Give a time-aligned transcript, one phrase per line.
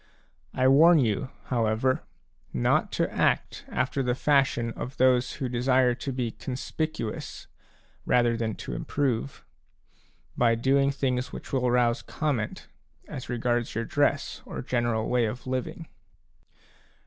[0.55, 2.01] I warn you, however,
[2.51, 7.45] not to act after the fashion of those who desire to be conspicuous
[8.03, 9.45] rather than to improve,
[10.35, 12.67] by doing things which will rouse comment
[13.07, 15.85] as regards your dress or general way of living.